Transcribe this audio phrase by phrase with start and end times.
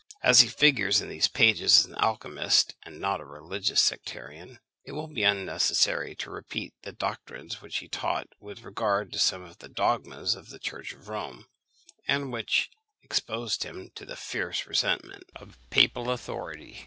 [0.23, 4.59] As he figures in these pages as an alchymist, and not as a religious sectarian,
[4.83, 9.43] it will be unnecessary to repeat the doctrines which he taught with regard to some
[9.43, 11.45] of the dogmas of the Church of Rome,
[12.07, 12.71] and which
[13.03, 16.79] exposed him to the fierce resentment of the papal authority.